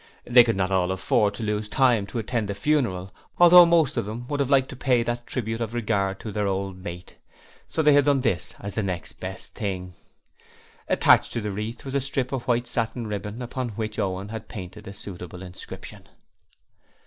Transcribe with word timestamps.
They 0.25 0.43
could 0.43 0.55
not 0.55 0.71
all 0.71 0.91
afford 0.91 1.35
to 1.35 1.43
lose 1.43 1.69
the 1.69 1.75
time 1.75 2.07
to 2.07 2.17
attend 2.17 2.49
the 2.49 2.55
funeral, 2.55 3.13
although 3.37 3.67
most 3.67 3.97
of 3.97 4.05
them 4.05 4.27
would 4.29 4.39
have 4.39 4.49
liked 4.49 4.69
to 4.69 4.75
pay 4.75 5.03
that 5.03 5.27
tribute 5.27 5.61
of 5.61 5.75
regard 5.75 6.19
to 6.21 6.31
their 6.31 6.47
old 6.47 6.75
mate, 6.79 7.17
so 7.67 7.83
they 7.83 7.93
had 7.93 8.05
done 8.05 8.21
this 8.21 8.55
as 8.59 8.73
the 8.73 8.81
next 8.81 9.19
best 9.19 9.53
thing. 9.53 9.93
Attached 10.87 11.33
to 11.33 11.41
the 11.41 11.51
wreath 11.51 11.85
was 11.85 11.93
a 11.93 12.01
strip 12.01 12.31
of 12.31 12.47
white 12.47 12.65
satin 12.65 13.05
ribbon, 13.05 13.43
upon 13.43 13.69
which 13.75 13.99
Owen 13.99 14.29
had 14.29 14.47
painted 14.49 14.87
a 14.87 14.93
suitable 14.93 15.43
inscription. 15.43 16.09